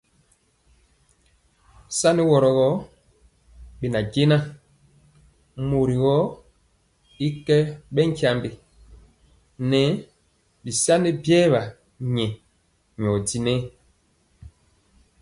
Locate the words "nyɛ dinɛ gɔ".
13.03-13.69